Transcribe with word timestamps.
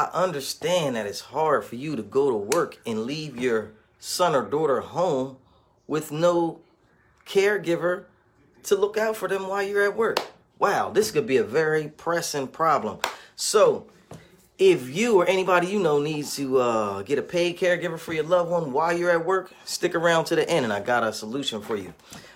understand 0.00 0.96
that 0.96 1.06
it's 1.06 1.20
hard 1.20 1.64
for 1.64 1.76
you 1.76 1.96
to 1.96 2.02
go 2.02 2.30
to 2.30 2.36
work 2.56 2.78
and 2.86 3.04
leave 3.04 3.38
your 3.38 3.72
son 3.98 4.34
or 4.34 4.42
daughter 4.42 4.80
home 4.80 5.36
with 5.86 6.10
no 6.10 6.60
caregiver 7.26 8.04
to 8.64 8.74
look 8.74 8.96
out 8.96 9.16
for 9.16 9.28
them 9.28 9.46
while 9.48 9.62
you're 9.62 9.84
at 9.84 9.96
work. 9.96 10.18
Wow, 10.58 10.90
this 10.90 11.10
could 11.10 11.26
be 11.26 11.36
a 11.36 11.44
very 11.44 11.88
pressing 11.88 12.48
problem. 12.48 12.98
So, 13.36 13.86
if 14.58 14.94
you 14.94 15.20
or 15.20 15.26
anybody 15.26 15.66
you 15.66 15.80
know 15.80 16.00
needs 16.00 16.36
to 16.36 16.58
uh, 16.58 17.02
get 17.02 17.18
a 17.18 17.22
paid 17.22 17.58
caregiver 17.58 17.98
for 17.98 18.12
your 18.12 18.24
loved 18.24 18.50
one 18.50 18.72
while 18.72 18.96
you're 18.96 19.10
at 19.10 19.24
work, 19.24 19.52
stick 19.64 19.94
around 19.94 20.26
to 20.26 20.36
the 20.36 20.48
end 20.48 20.64
and 20.64 20.72
I 20.72 20.80
got 20.80 21.02
a 21.02 21.12
solution 21.12 21.60
for 21.60 21.76
you. 21.76 21.92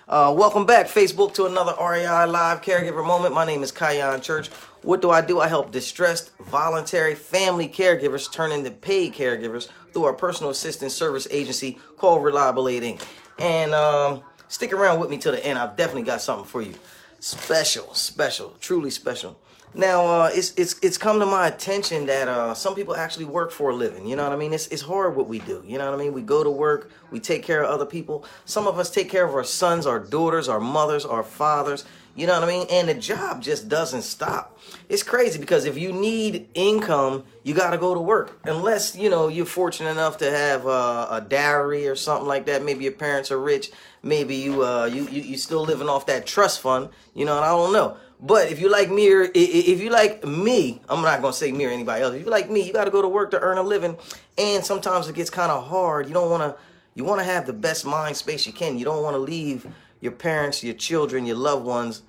Uh, 0.07 0.33
welcome 0.35 0.65
back, 0.65 0.87
Facebook, 0.87 1.33
to 1.33 1.45
another 1.45 1.73
REI 1.79 2.25
Live 2.25 2.61
Caregiver 2.61 3.05
Moment. 3.05 3.33
My 3.33 3.45
name 3.45 3.61
is 3.61 3.71
Khyon 3.71 4.21
Church. 4.21 4.47
What 4.81 5.01
do 5.01 5.11
I 5.11 5.21
do? 5.21 5.41
I 5.41 5.47
help 5.47 5.71
distressed, 5.71 6.31
voluntary 6.37 7.13
family 7.13 7.67
caregivers 7.67 8.31
turn 8.31 8.51
into 8.51 8.71
paid 8.71 9.13
caregivers 9.13 9.69
through 9.91 10.05
our 10.05 10.13
personal 10.13 10.49
assistance 10.49 10.93
service 10.93 11.27
agency 11.29 11.77
called 11.97 12.23
Reliable 12.23 12.69
Aid 12.69 12.83
Inc. 12.83 13.05
And 13.37 13.73
um, 13.73 14.23
stick 14.47 14.71
around 14.73 14.99
with 14.99 15.09
me 15.09 15.17
till 15.17 15.33
the 15.33 15.45
end. 15.45 15.59
I've 15.59 15.75
definitely 15.75 16.03
got 16.03 16.21
something 16.21 16.45
for 16.45 16.61
you. 16.61 16.73
Special, 17.19 17.93
special, 17.95 18.55
truly 18.59 18.91
special. 18.91 19.39
Now, 19.73 20.05
uh, 20.05 20.29
it's 20.33 20.53
it's 20.55 20.79
it's 20.81 20.97
come 20.97 21.19
to 21.19 21.25
my 21.25 21.47
attention 21.47 22.05
that 22.05 22.27
uh, 22.27 22.53
some 22.53 22.73
people 22.73 22.95
actually 22.95 23.25
work 23.25 23.51
for 23.51 23.71
a 23.71 23.75
living. 23.75 24.05
You 24.07 24.15
know 24.15 24.23
what 24.23 24.31
I 24.31 24.35
mean? 24.35 24.53
It's 24.53 24.67
it's 24.67 24.81
hard 24.81 25.15
what 25.15 25.27
we 25.27 25.39
do. 25.39 25.63
You 25.65 25.77
know 25.77 25.85
what 25.89 25.99
I 25.99 26.03
mean? 26.03 26.13
We 26.13 26.21
go 26.21 26.43
to 26.43 26.49
work, 26.49 26.91
we 27.11 27.19
take 27.19 27.43
care 27.43 27.63
of 27.63 27.69
other 27.69 27.85
people. 27.85 28.23
Some 28.45 28.67
of 28.67 28.79
us 28.79 28.89
take 28.89 29.09
care 29.09 29.25
of 29.25 29.33
our 29.33 29.43
sons, 29.43 29.85
our 29.85 29.99
daughters, 29.99 30.47
our 30.47 30.59
mothers, 30.59 31.05
our 31.05 31.23
fathers. 31.23 31.85
You 32.17 32.25
know 32.25 32.33
what 32.33 32.43
I 32.43 32.47
mean? 32.47 32.65
And 32.71 32.89
the 32.89 32.95
job 32.95 33.43
just 33.43 33.69
doesn't 33.69 34.01
stop. 34.01 34.59
It's 34.89 35.03
crazy 35.03 35.37
because 35.37 35.65
if 35.65 35.77
you 35.77 35.93
need 35.93 36.49
income, 36.55 37.25
you 37.43 37.53
got 37.53 37.71
to 37.71 37.77
go 37.77 37.93
to 37.93 37.99
work. 37.99 38.39
Unless, 38.43 38.95
you 38.95 39.07
know, 39.07 39.27
you're 39.27 39.45
fortunate 39.45 39.91
enough 39.91 40.17
to 40.17 40.31
have 40.31 40.65
uh, 40.65 41.07
a 41.11 41.21
dowry 41.21 41.87
or 41.87 41.95
something 41.95 42.27
like 42.27 42.47
that. 42.47 42.63
Maybe 42.63 42.85
your 42.85 42.93
parents 42.93 43.29
are 43.31 43.39
rich. 43.39 43.69
Maybe 44.01 44.35
you, 44.35 44.65
uh, 44.65 44.85
you, 44.85 45.07
you, 45.09 45.21
you 45.21 45.37
still 45.37 45.61
living 45.61 45.87
off 45.87 46.07
that 46.07 46.25
trust 46.25 46.59
fund, 46.59 46.89
you 47.13 47.23
know, 47.23 47.35
and 47.37 47.45
I 47.45 47.49
don't 47.49 47.71
know. 47.71 47.97
But 48.19 48.51
if 48.51 48.59
you 48.59 48.67
like 48.67 48.89
me, 48.89 49.11
or 49.11 49.29
if 49.35 49.79
you 49.79 49.91
like 49.91 50.25
me, 50.25 50.81
I'm 50.89 51.03
not 51.03 51.21
gonna 51.21 51.33
say 51.33 51.51
me 51.51 51.65
or 51.65 51.69
anybody 51.69 52.01
else. 52.01 52.15
If 52.15 52.25
you 52.25 52.31
like 52.31 52.49
me, 52.49 52.61
you 52.61 52.73
got 52.73 52.85
to 52.85 52.91
go 52.91 53.03
to 53.03 53.07
work 53.07 53.29
to 53.29 53.39
earn 53.39 53.59
a 53.59 53.61
living, 53.61 53.95
and 54.39 54.65
sometimes 54.65 55.07
it 55.07 55.13
gets 55.13 55.29
kind 55.29 55.51
of 55.51 55.67
hard. 55.67 56.07
You 56.07 56.15
don't 56.15 56.31
want 56.31 56.41
to. 56.41 56.59
You 56.95 57.03
want 57.03 57.19
to 57.19 57.25
have 57.25 57.45
the 57.45 57.53
best 57.53 57.85
mind 57.85 58.17
space 58.17 58.47
you 58.47 58.53
can. 58.53 58.79
You 58.79 58.85
don't 58.85 59.03
want 59.03 59.13
to 59.13 59.19
leave 59.19 59.67
your 60.07 60.15
parents, 60.15 60.63
your 60.63 60.73
children, 60.73 61.25
your 61.25 61.35
loved 61.35 61.65
ones 61.65 62.03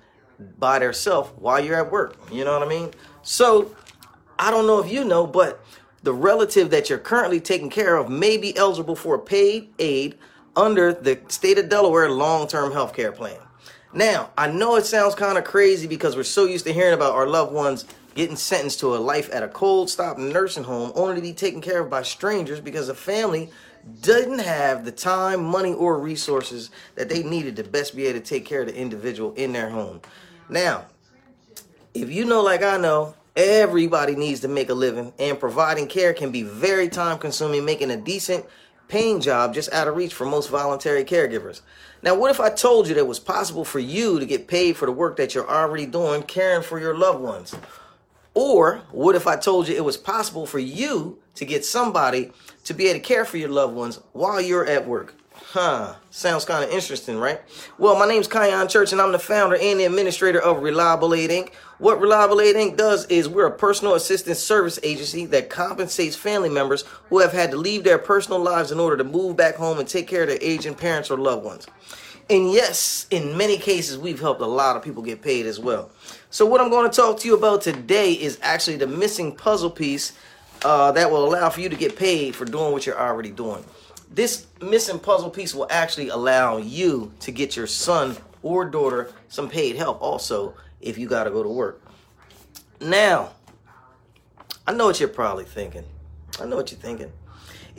by 0.57 0.79
themselves 0.79 1.31
while 1.37 1.59
you're 1.63 1.75
at 1.75 1.91
work. 1.91 2.15
You 2.31 2.45
know 2.45 2.57
what 2.57 2.65
I 2.65 2.69
mean? 2.69 2.91
So 3.23 3.75
I 4.39 4.49
don't 4.51 4.65
know 4.65 4.79
if 4.79 4.89
you 4.89 5.03
know, 5.03 5.27
but 5.27 5.61
the 6.01 6.13
relative 6.13 6.69
that 6.69 6.89
you're 6.89 6.97
currently 6.97 7.41
taking 7.41 7.69
care 7.69 7.97
of 7.97 8.09
may 8.09 8.37
be 8.37 8.55
eligible 8.55 8.95
for 8.95 9.19
paid 9.19 9.73
aid 9.79 10.17
under 10.55 10.93
the 10.93 11.19
state 11.27 11.59
of 11.59 11.67
Delaware 11.67 12.09
long-term 12.09 12.71
health 12.71 12.93
care 12.93 13.11
plan. 13.11 13.37
Now, 13.93 14.29
I 14.37 14.47
know 14.47 14.77
it 14.77 14.85
sounds 14.85 15.13
kind 15.13 15.37
of 15.37 15.43
crazy 15.43 15.87
because 15.87 16.15
we're 16.15 16.23
so 16.23 16.45
used 16.45 16.65
to 16.65 16.73
hearing 16.73 16.93
about 16.93 17.15
our 17.15 17.27
loved 17.27 17.51
ones 17.51 17.85
getting 18.15 18.35
sentenced 18.35 18.79
to 18.79 18.95
a 18.95 18.97
life 18.97 19.29
at 19.31 19.43
a 19.43 19.47
cold 19.47 19.89
stop 19.89 20.17
nursing 20.17 20.63
home 20.63 20.91
only 20.95 21.15
to 21.15 21.21
be 21.21 21.33
taken 21.33 21.61
care 21.61 21.81
of 21.81 21.89
by 21.89 22.01
strangers 22.01 22.59
because 22.59 22.87
the 22.87 22.93
family 22.93 23.49
didn't 24.01 24.39
have 24.39 24.85
the 24.85 24.91
time, 24.91 25.43
money, 25.43 25.73
or 25.73 25.99
resources 25.99 26.69
that 26.95 27.09
they 27.09 27.23
needed 27.23 27.55
to 27.55 27.63
best 27.63 27.95
be 27.95 28.05
able 28.07 28.19
to 28.19 28.25
take 28.25 28.45
care 28.45 28.61
of 28.61 28.67
the 28.67 28.75
individual 28.75 29.33
in 29.33 29.53
their 29.53 29.69
home. 29.69 30.01
Now, 30.49 30.85
if 31.93 32.11
you 32.11 32.25
know 32.25 32.41
like 32.41 32.63
I 32.63 32.77
know, 32.77 33.15
everybody 33.35 34.15
needs 34.15 34.41
to 34.41 34.47
make 34.47 34.69
a 34.69 34.73
living 34.73 35.13
and 35.17 35.39
providing 35.39 35.87
care 35.87 36.13
can 36.13 36.31
be 36.31 36.43
very 36.43 36.89
time 36.89 37.17
consuming, 37.17 37.65
making 37.65 37.91
a 37.91 37.97
decent 37.97 38.45
paying 38.87 39.21
job 39.21 39.53
just 39.53 39.71
out 39.71 39.87
of 39.87 39.95
reach 39.95 40.13
for 40.13 40.25
most 40.25 40.49
voluntary 40.49 41.05
caregivers. 41.05 41.61
Now, 42.01 42.15
what 42.15 42.31
if 42.31 42.39
I 42.39 42.49
told 42.49 42.87
you 42.87 42.95
that 42.95 43.01
it 43.01 43.07
was 43.07 43.19
possible 43.19 43.63
for 43.63 43.79
you 43.79 44.19
to 44.19 44.25
get 44.25 44.47
paid 44.47 44.75
for 44.77 44.85
the 44.85 44.91
work 44.91 45.15
that 45.17 45.35
you're 45.35 45.49
already 45.49 45.85
doing 45.85 46.23
caring 46.23 46.63
for 46.63 46.79
your 46.79 46.97
loved 46.97 47.19
ones? 47.19 47.55
Or 48.39 48.83
what 48.91 49.17
if 49.17 49.27
I 49.27 49.35
told 49.35 49.67
you 49.67 49.75
it 49.75 49.83
was 49.83 49.97
possible 49.97 50.45
for 50.45 50.59
you 50.59 51.19
to 51.35 51.43
get 51.43 51.65
somebody 51.65 52.31
to 52.63 52.73
be 52.73 52.87
able 52.87 53.01
to 53.01 53.05
care 53.05 53.25
for 53.25 53.35
your 53.35 53.49
loved 53.49 53.75
ones 53.75 53.99
while 54.13 54.39
you're 54.39 54.65
at 54.65 54.87
work? 54.87 55.13
Huh. 55.33 55.95
Sounds 56.09 56.45
kind 56.45 56.63
of 56.63 56.69
interesting, 56.69 57.17
right? 57.17 57.41
Well, 57.77 57.99
my 57.99 58.07
name's 58.07 58.29
Khyon 58.29 58.69
Church, 58.69 58.93
and 58.93 59.01
I'm 59.01 59.11
the 59.11 59.19
founder 59.19 59.57
and 59.57 59.77
the 59.77 59.83
administrator 59.83 60.39
of 60.41 60.63
Reliable 60.63 61.13
Aid 61.13 61.31
Inc. 61.31 61.53
What 61.79 61.99
Reliable 61.99 62.39
Aid 62.39 62.55
Inc. 62.55 62.77
does 62.77 63.05
is 63.07 63.27
we're 63.27 63.47
a 63.47 63.51
personal 63.51 63.95
assistance 63.95 64.39
service 64.39 64.79
agency 64.83 65.25
that 65.25 65.49
compensates 65.49 66.15
family 66.15 66.47
members 66.47 66.85
who 67.09 67.19
have 67.19 67.33
had 67.33 67.51
to 67.51 67.57
leave 67.57 67.83
their 67.83 67.97
personal 67.97 68.39
lives 68.39 68.71
in 68.71 68.79
order 68.79 68.95
to 68.95 69.03
move 69.03 69.35
back 69.35 69.55
home 69.55 69.79
and 69.79 69.87
take 69.89 70.07
care 70.07 70.21
of 70.21 70.29
their 70.29 70.39
aging 70.39 70.75
parents 70.75 71.11
or 71.11 71.17
loved 71.17 71.43
ones. 71.43 71.67
And 72.29 72.51
yes, 72.51 73.07
in 73.09 73.35
many 73.35 73.57
cases, 73.57 73.97
we've 73.97 74.19
helped 74.19 74.41
a 74.41 74.45
lot 74.45 74.75
of 74.75 74.83
people 74.83 75.01
get 75.01 75.21
paid 75.21 75.45
as 75.47 75.59
well. 75.59 75.89
So, 76.29 76.45
what 76.45 76.61
I'm 76.61 76.69
going 76.69 76.89
to 76.89 76.95
talk 76.95 77.19
to 77.21 77.27
you 77.27 77.35
about 77.35 77.61
today 77.61 78.13
is 78.13 78.37
actually 78.41 78.77
the 78.77 78.87
missing 78.87 79.35
puzzle 79.35 79.71
piece 79.71 80.13
uh, 80.63 80.91
that 80.91 81.09
will 81.09 81.25
allow 81.25 81.49
for 81.49 81.61
you 81.61 81.69
to 81.69 81.75
get 81.75 81.95
paid 81.95 82.35
for 82.35 82.45
doing 82.45 82.71
what 82.71 82.85
you're 82.85 82.99
already 82.99 83.31
doing 83.31 83.63
this 84.11 84.47
missing 84.61 84.99
puzzle 84.99 85.29
piece 85.29 85.53
will 85.53 85.67
actually 85.69 86.09
allow 86.09 86.57
you 86.57 87.11
to 87.19 87.31
get 87.31 87.55
your 87.55 87.67
son 87.67 88.17
or 88.41 88.65
daughter 88.65 89.11
some 89.27 89.49
paid 89.49 89.75
help 89.75 90.01
also 90.01 90.53
if 90.81 90.97
you 90.97 91.07
got 91.07 91.25
to 91.25 91.29
go 91.29 91.43
to 91.43 91.49
work. 91.49 91.81
Now, 92.81 93.31
I 94.67 94.73
know 94.73 94.85
what 94.85 94.99
you're 94.99 95.09
probably 95.09 95.45
thinking. 95.45 95.83
I 96.39 96.45
know 96.45 96.55
what 96.55 96.71
you're 96.71 96.79
thinking. 96.79 97.11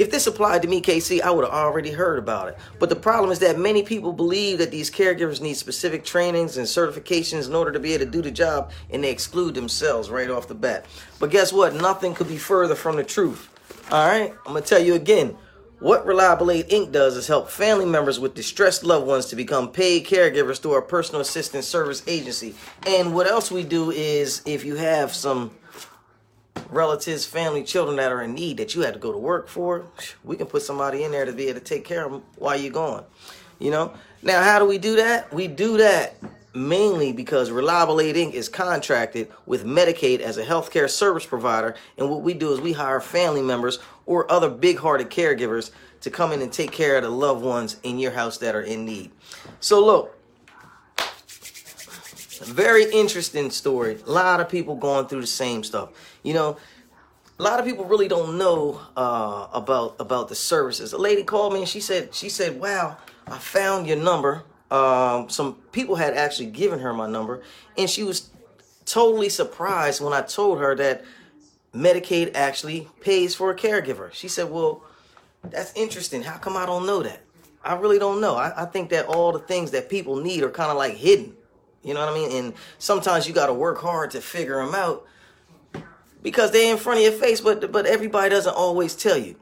If 0.01 0.11
this 0.11 0.27
applied 0.27 0.63
to 0.63 0.69
me, 0.69 0.81
KC, 0.81 1.21
I 1.21 1.31
would 1.31 1.45
have 1.45 1.53
already 1.53 1.91
heard 1.91 2.19
about 2.19 2.49
it. 2.49 2.57
But 2.79 2.89
the 2.89 2.97
problem 2.97 3.31
is 3.31 3.39
that 3.41 3.59
many 3.59 3.83
people 3.83 4.15
believe 4.15 4.57
that 4.57 4.71
these 4.71 4.91
caregivers 4.91 5.43
need 5.43 5.59
specific 5.59 6.07
trainings 6.07 6.57
and 6.57 6.67
certifications 6.67 7.47
in 7.47 7.55
order 7.55 7.71
to 7.71 7.79
be 7.79 7.93
able 7.93 8.07
to 8.07 8.11
do 8.11 8.23
the 8.23 8.31
job, 8.31 8.71
and 8.89 9.05
they 9.05 9.11
exclude 9.11 9.53
themselves 9.55 10.09
right 10.09 10.31
off 10.31 10.49
the 10.49 10.55
bat. 10.55 10.87
But 11.19 11.31
guess 11.31 11.53
what? 11.53 11.75
Nothing 11.75 12.15
could 12.15 12.29
be 12.29 12.39
further 12.39 12.75
from 12.75 12.97
the 12.97 13.05
truth. 13.05 13.51
All 13.93 14.09
right? 14.09 14.33
I'm 14.47 14.55
to 14.55 14.63
tell 14.63 14.83
you 14.83 14.95
again. 14.95 15.37
What 15.81 16.07
Reliable 16.07 16.51
Aid 16.51 16.71
Inc. 16.71 16.93
does 16.93 17.15
is 17.19 17.27
help 17.27 17.51
family 17.51 17.85
members 17.85 18.19
with 18.19 18.35
distressed 18.35 18.85
loved 18.85 19.07
ones 19.07 19.27
to 19.27 19.37
become 19.37 19.71
paid 19.71 20.07
caregivers 20.07 20.61
through 20.61 20.73
our 20.73 20.83
personal 20.83 21.21
assistance 21.21 21.67
service 21.67 22.03
agency. 22.07 22.55
And 22.87 23.15
what 23.15 23.27
else 23.27 23.51
we 23.51 23.65
do 23.65 23.91
is 23.91 24.41
if 24.47 24.65
you 24.65 24.77
have 24.77 25.13
some 25.13 25.51
relatives, 26.69 27.25
family, 27.27 27.63
children 27.63 27.97
that 27.97 28.13
are 28.13 28.23
in 28.23 28.35
need 28.35 28.59
that 28.59 28.75
you 28.75 28.83
had 28.83 28.95
to 28.95 29.01
go 29.01 29.13
to 29.13 29.19
work 29.19 29.49
for, 29.49 29.87
we 30.25 30.37
can 30.37 30.47
put 30.47 30.63
somebody 30.63 31.05
in 31.05 31.13
there 31.13 31.25
to 31.25 31.33
be 31.33 31.49
able 31.49 31.61
to 31.61 31.65
take 31.65 31.85
care 31.85 32.05
of 32.05 32.13
them 32.13 32.23
while 32.37 32.57
you're 32.57 32.73
gone. 32.73 33.05
You 33.59 33.71
know? 33.71 33.95
Now, 34.23 34.43
how 34.43 34.59
do 34.59 34.67
we 34.67 34.79
do 34.79 34.97
that? 34.97 35.33
We 35.33 35.49
do 35.49 35.79
that 35.79 36.17
mainly 36.55 37.13
because 37.13 37.51
Reliable 37.51 38.01
Aid 38.01 38.17
Inc. 38.17 38.33
is 38.33 38.49
contracted 38.49 39.31
with 39.47 39.65
Medicaid 39.65 40.21
as 40.21 40.37
a 40.37 40.45
healthcare 40.45 40.91
service 40.91 41.25
provider. 41.25 41.75
And 41.97 42.11
what 42.11 42.23
we 42.23 42.35
do 42.35 42.53
is 42.53 42.61
we 42.61 42.73
hire 42.73 43.01
family 43.01 43.43
members 43.43 43.79
or 44.07 44.31
other 44.31 44.51
big 44.51 44.79
hearted 44.79 45.11
caregivers 45.11 45.71
to 46.01 46.11
come 46.11 46.33
in 46.33 46.43
and 46.43 46.53
take 46.53 46.73
care 46.73 46.97
of 46.97 47.03
the 47.03 47.11
loved 47.11 47.45
ones 47.45 47.77
in 47.83 47.99
your 47.99 48.13
house 48.13 48.39
that 48.39 48.55
are 48.55 48.63
in 48.63 48.85
need. 48.85 49.11
So, 49.61 49.85
look, 49.85 50.17
very 52.45 52.91
interesting 52.91 53.51
story. 53.51 53.99
A 54.07 54.11
lot 54.11 54.41
of 54.41 54.49
people 54.49 54.75
going 54.77 55.07
through 55.07 55.21
the 55.21 55.27
same 55.27 55.63
stuff. 55.63 55.91
You 56.23 56.35
know, 56.35 56.57
a 57.39 57.43
lot 57.43 57.59
of 57.59 57.67
people 57.67 57.85
really 57.85 58.09
don't 58.09 58.39
know 58.39 58.81
uh, 58.97 59.49
about 59.53 59.97
about 59.99 60.29
the 60.29 60.35
services. 60.35 60.93
A 60.93 60.99
lady 60.99 61.23
called 61.23 61.53
me 61.53 61.61
and 61.61 61.69
she 61.69 61.81
said 61.81 62.15
she 62.15 62.29
said, 62.29 62.61
"Wow, 62.61 62.97
I 63.27 63.39
found 63.39 63.87
your 63.87 63.97
number 63.97 64.45
um, 64.71 65.29
some 65.29 65.55
people 65.73 65.97
had 65.97 66.15
actually 66.15 66.47
given 66.47 66.79
her 66.79 66.93
my 66.93 67.09
number, 67.09 67.43
and 67.77 67.91
she 67.91 68.05
was 68.05 68.31
totally 68.85 69.29
surprised 69.29 70.01
when 70.01 70.13
I 70.13 70.23
told 70.23 70.59
her 70.61 70.77
that 70.77 71.05
Medicaid 71.75 72.33
actually 72.35 72.89
pays 73.01 73.35
for 73.35 73.51
a 73.51 73.57
caregiver. 73.57 74.13
She 74.13 74.29
said, 74.29 74.51
Well, 74.51 74.83
that's 75.43 75.73
interesting. 75.75 76.23
How 76.23 76.39
come 76.39 76.57
I 76.57 76.67
don't 76.67 76.87
know 76.87 77.03
that? 77.03 77.23
I 77.65 77.75
really 77.75 77.99
don't 77.99 78.21
know. 78.21 78.37
I, 78.37 78.63
I 78.63 78.65
think 78.65 78.91
that 78.91 79.07
all 79.07 79.33
the 79.33 79.39
things 79.41 79.73
that 79.73 79.89
people 79.89 80.17
need 80.17 80.43
are 80.43 80.51
kind 80.51 80.71
of 80.71 80.77
like 80.77 80.95
hidden. 80.95 81.35
You 81.83 81.95
know 81.95 82.01
what 82.01 82.11
I 82.11 82.15
mean? 82.15 82.45
And 82.45 82.55
sometimes 82.79 83.27
you 83.27 83.35
got 83.35 83.47
to 83.47 83.55
work 83.55 83.79
hard 83.79 84.11
to 84.13 84.21
figure 84.21 84.65
them 84.65 84.75
out 84.75 85.07
because 86.23 86.51
they're 86.51 86.71
in 86.71 86.79
front 86.79 86.99
of 86.99 87.05
your 87.05 87.13
face, 87.13 87.41
but 87.41 87.73
but 87.73 87.87
everybody 87.87 88.31
doesn't 88.31 88.55
always 88.55 88.95
tell 88.95 89.17
you. 89.17 89.37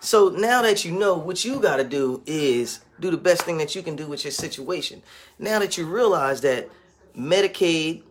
So 0.00 0.28
now 0.28 0.62
that 0.62 0.84
you 0.84 0.92
know, 0.92 1.16
what 1.16 1.44
you 1.44 1.60
got 1.60 1.76
to 1.76 1.84
do 1.84 2.22
is 2.26 2.80
do 3.00 3.10
the 3.10 3.16
best 3.16 3.42
thing 3.42 3.58
that 3.58 3.74
you 3.74 3.82
can 3.82 3.96
do 3.96 4.06
with 4.06 4.24
your 4.24 4.30
situation. 4.30 5.02
Now 5.38 5.58
that 5.58 5.76
you 5.76 5.86
realize 5.86 6.40
that 6.42 6.68
Medicaid, 7.16 8.02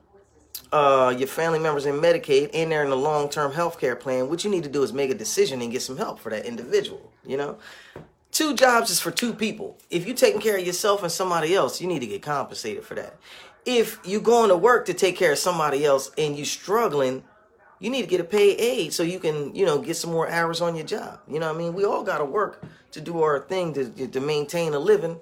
uh, 0.72 1.16
your 1.18 1.28
family 1.28 1.60
members 1.60 1.86
in 1.86 1.96
Medicaid, 1.96 2.50
and 2.54 2.72
they're 2.72 2.84
in 2.84 2.92
a 2.92 2.96
long-term 2.96 3.54
health 3.54 3.80
care 3.80 3.96
plan, 3.96 4.30
what 4.30 4.44
you 4.44 4.50
need 4.50 4.64
to 4.64 4.70
do 4.70 4.84
is 4.84 4.92
make 4.92 5.12
a 5.12 5.16
decision 5.16 5.62
and 5.62 5.72
get 5.72 5.82
some 5.82 5.98
help 5.98 6.20
for 6.20 6.30
that 6.30 6.46
individual. 6.46 7.12
You 7.26 7.38
know, 7.38 7.58
two 8.32 8.54
jobs 8.54 8.90
is 8.90 9.00
for 9.00 9.12
two 9.12 9.34
people. 9.34 9.78
If 9.90 10.06
you're 10.06 10.16
taking 10.16 10.42
care 10.42 10.58
of 10.58 10.66
yourself 10.66 11.04
and 11.04 11.12
somebody 11.12 11.56
else, 11.56 11.80
you 11.80 11.88
need 11.88 12.00
to 12.00 12.08
get 12.08 12.22
compensated 12.22 12.84
for 12.84 12.96
that. 12.96 13.18
If 13.68 14.00
you're 14.04 14.22
going 14.22 14.50
to 14.50 14.58
work 14.58 14.88
to 14.88 14.94
take 14.94 15.18
care 15.18 15.34
of 15.34 15.38
somebody 15.38 15.86
else 15.86 16.10
and 16.18 16.36
you're 16.36 16.46
struggling 16.46 17.24
you 17.80 17.90
need 17.90 18.02
to 18.02 18.08
get 18.08 18.20
a 18.20 18.24
paid 18.24 18.60
aid 18.60 18.94
so 18.94 19.04
you 19.04 19.20
can, 19.20 19.54
you 19.54 19.66
know, 19.66 19.80
get 19.80 19.96
some 19.96 20.12
more 20.12 20.30
hours 20.30 20.62
on 20.62 20.76
your 20.76 20.86
job. 20.86 21.20
You 21.28 21.40
know 21.40 21.48
what 21.48 21.56
I 21.56 21.60
mean? 21.60 21.74
We 21.74 21.86
all 21.86 22.04
got 22.04 22.18
to 22.20 22.26
work 22.26 22.64
to 22.92 23.02
do 23.02 23.22
our 23.22 23.40
thing 23.40 23.74
to, 23.74 24.08
to 24.08 24.20
maintain 24.20 24.74
a 24.74 24.80
living. 24.80 25.20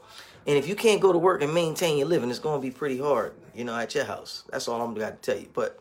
And 0.47 0.57
if 0.57 0.68
you 0.68 0.75
can't 0.75 1.01
go 1.01 1.12
to 1.12 1.18
work 1.18 1.42
and 1.42 1.53
maintain 1.53 1.97
your 1.97 2.07
living, 2.07 2.30
it's 2.30 2.39
going 2.39 2.62
to 2.62 2.65
be 2.65 2.71
pretty 2.71 3.00
hard, 3.00 3.33
you 3.53 3.65
know, 3.65 3.75
at 3.75 3.95
your 3.95 4.06
house. 4.06 4.44
That's 4.51 4.68
all 4.68 4.81
I'm 4.81 4.94
got 4.94 5.21
to 5.21 5.31
tell 5.31 5.41
you. 5.41 5.50
But, 5.53 5.80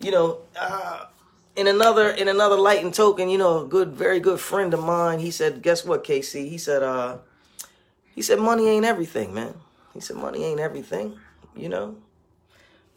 you 0.00 0.10
know, 0.10 0.40
uh, 0.58 1.04
in 1.54 1.66
another 1.66 2.10
in 2.10 2.28
another 2.28 2.56
light 2.56 2.82
and 2.82 2.92
token, 2.92 3.28
you 3.28 3.38
know, 3.38 3.64
a 3.64 3.68
good, 3.68 3.92
very 3.92 4.18
good 4.18 4.40
friend 4.40 4.72
of 4.74 4.82
mine, 4.82 5.18
he 5.18 5.30
said, 5.30 5.62
guess 5.62 5.84
what, 5.84 6.04
KC? 6.04 6.48
He 6.48 6.58
said, 6.58 6.82
uh, 6.82 7.18
he 8.14 8.22
said, 8.22 8.38
money 8.38 8.68
ain't 8.68 8.84
everything, 8.84 9.34
man. 9.34 9.54
He 9.92 10.00
said, 10.00 10.16
money 10.16 10.44
ain't 10.44 10.60
everything, 10.60 11.18
you 11.56 11.68
know. 11.68 11.96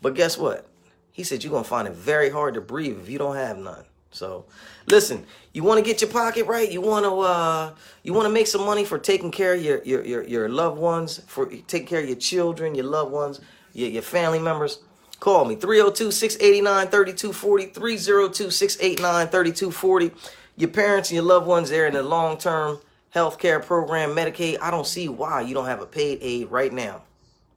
But 0.01 0.15
guess 0.15 0.38
what? 0.38 0.68
He 1.12 1.24
said, 1.24 1.44
you're 1.44 1.51
going 1.51 1.63
to 1.63 1.69
find 1.69 1.88
it 1.88 1.94
very 1.94 2.30
hard 2.30 2.56
to 2.56 2.62
breathe 2.62 3.00
if 3.00 3.09
you 3.09 3.18
don't 3.18 3.36
have 3.36 3.57
none. 3.57 3.86
So, 4.12 4.45
listen, 4.88 5.25
you 5.53 5.63
want 5.63 5.80
to 5.80 5.86
get 5.86 6.01
your 6.01 6.09
pocket 6.09 6.45
right. 6.45 6.69
You 6.69 6.81
want 6.81 7.06
to 7.06 7.19
uh, 7.19 7.74
you 8.03 8.13
want 8.13 8.25
to 8.25 8.31
make 8.31 8.48
some 8.48 8.65
money 8.65 8.83
for 8.83 9.00
taking 9.00 9.31
care 9.31 9.53
of 9.53 9.63
your, 9.63 9.81
your 9.83 10.03
your 10.03 10.24
your 10.24 10.50
loved 10.50 10.77
ones, 10.77 11.21
for 11.27 11.45
taking 11.45 11.88
care 11.88 12.01
of 12.01 12.07
your 12.07 12.18
children, 12.18 12.75
your 12.75 12.86
loved 12.86 13.12
ones, 13.12 13.39
your, 13.74 13.89
your 13.89 14.01
family 14.01 14.39
members. 14.39 14.80
Call 15.21 15.45
me 15.45 15.56
302-689-3240, 15.56 17.74
302-689-3240. 17.74 20.12
Your 20.57 20.69
parents 20.71 21.09
and 21.09 21.15
your 21.15 21.24
loved 21.24 21.45
ones, 21.45 21.69
they're 21.69 21.86
in 21.86 21.95
a 21.95 22.01
long-term 22.01 22.80
health 23.12 23.38
care 23.38 23.59
program, 23.59 24.15
Medicaid. 24.15 24.57
I 24.59 24.71
don't 24.71 24.88
see 24.88 25.07
why 25.07 25.42
you 25.42 25.53
don't 25.53 25.68
have 25.68 25.80
a 25.80 25.86
paid 25.86 26.18
aid 26.21 26.50
right 26.50 26.74
now. 26.74 27.03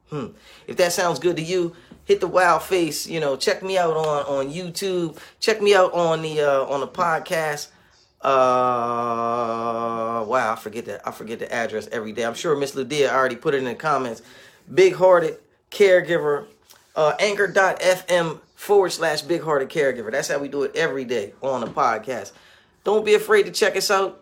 Hmm. 0.09 0.27
If 0.67 0.77
that 0.77 0.93
sounds 0.93 1.19
good 1.19 1.35
to 1.37 1.41
you, 1.41 1.75
hit 2.05 2.21
the 2.21 2.27
wild 2.27 2.63
face. 2.63 3.07
You 3.07 3.19
know, 3.19 3.35
check 3.35 3.63
me 3.63 3.77
out 3.77 3.97
on 3.97 4.25
on 4.25 4.53
YouTube. 4.53 5.17
Check 5.39 5.61
me 5.61 5.75
out 5.75 5.93
on 5.93 6.21
the 6.21 6.41
uh, 6.41 6.65
on 6.65 6.79
the 6.79 6.87
podcast. 6.87 7.69
Uh, 8.21 10.25
wow, 10.25 10.53
I 10.53 10.55
forget 10.55 10.85
that. 10.85 11.07
I 11.07 11.11
forget 11.11 11.39
the 11.39 11.51
address 11.53 11.87
every 11.91 12.11
day. 12.11 12.25
I'm 12.25 12.33
sure 12.33 12.55
Miss 12.55 12.73
Ludia 12.73 13.11
already 13.11 13.35
put 13.35 13.53
it 13.53 13.57
in 13.57 13.65
the 13.65 13.75
comments. 13.75 14.21
Big 14.73 14.95
hearted 14.95 15.37
caregiver. 15.69 16.47
Uh, 16.95 17.13
anchor.fm 17.19 18.39
forward 18.55 18.89
slash 18.89 19.21
big 19.21 19.41
hearted 19.41 19.69
caregiver. 19.69 20.11
That's 20.11 20.29
how 20.29 20.39
we 20.39 20.47
do 20.47 20.63
it 20.63 20.75
every 20.75 21.05
day 21.05 21.33
on 21.41 21.61
the 21.61 21.67
podcast. 21.67 22.31
Don't 22.83 23.05
be 23.05 23.15
afraid 23.15 23.43
to 23.43 23.51
check 23.51 23.75
us 23.75 23.91
out. 23.91 24.21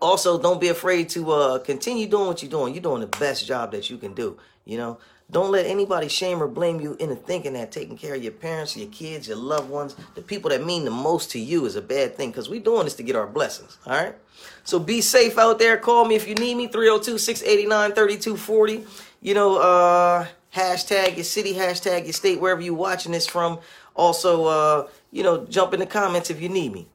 Also, 0.00 0.40
don't 0.40 0.60
be 0.60 0.68
afraid 0.68 1.08
to 1.10 1.32
uh, 1.32 1.58
continue 1.58 2.06
doing 2.06 2.26
what 2.26 2.42
you're 2.42 2.50
doing. 2.50 2.72
You're 2.72 2.82
doing 2.82 3.00
the 3.00 3.06
best 3.06 3.46
job 3.46 3.72
that 3.72 3.90
you 3.90 3.98
can 3.98 4.14
do. 4.14 4.38
You 4.70 4.78
know, 4.78 4.98
don't 5.32 5.50
let 5.50 5.66
anybody 5.66 6.06
shame 6.06 6.40
or 6.40 6.46
blame 6.46 6.80
you 6.80 6.96
into 7.00 7.16
thinking 7.16 7.54
that 7.54 7.72
taking 7.72 7.98
care 7.98 8.14
of 8.14 8.22
your 8.22 8.30
parents, 8.30 8.76
your 8.76 8.88
kids, 8.88 9.26
your 9.26 9.36
loved 9.36 9.68
ones, 9.68 9.96
the 10.14 10.22
people 10.22 10.50
that 10.50 10.64
mean 10.64 10.84
the 10.84 10.92
most 10.92 11.32
to 11.32 11.40
you 11.40 11.66
is 11.66 11.74
a 11.74 11.82
bad 11.82 12.14
thing 12.14 12.30
because 12.30 12.48
we're 12.48 12.60
doing 12.60 12.84
this 12.84 12.94
to 12.94 13.02
get 13.02 13.16
our 13.16 13.26
blessings. 13.26 13.78
All 13.84 13.94
right. 13.94 14.14
So 14.62 14.78
be 14.78 15.00
safe 15.00 15.38
out 15.38 15.58
there. 15.58 15.76
Call 15.76 16.04
me 16.04 16.14
if 16.14 16.28
you 16.28 16.36
need 16.36 16.54
me 16.54 16.68
302 16.68 17.18
689 17.18 17.94
3240. 17.94 18.86
You 19.20 19.34
know, 19.34 19.56
uh, 19.58 20.28
hashtag 20.54 21.16
your 21.16 21.24
city, 21.24 21.54
hashtag 21.54 22.04
your 22.04 22.12
state, 22.12 22.40
wherever 22.40 22.60
you're 22.60 22.74
watching 22.74 23.10
this 23.10 23.26
from. 23.26 23.58
Also, 23.96 24.44
uh, 24.44 24.88
you 25.10 25.24
know, 25.24 25.46
jump 25.46 25.74
in 25.74 25.80
the 25.80 25.86
comments 25.86 26.30
if 26.30 26.40
you 26.40 26.48
need 26.48 26.72
me. 26.72 26.86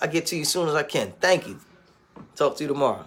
I 0.00 0.08
get 0.08 0.26
to 0.26 0.34
you 0.34 0.42
as 0.42 0.48
soon 0.48 0.68
as 0.68 0.74
I 0.74 0.82
can. 0.82 1.12
Thank 1.20 1.46
you. 1.46 1.60
Talk 2.34 2.56
to 2.56 2.64
you 2.64 2.68
tomorrow. 2.68 3.06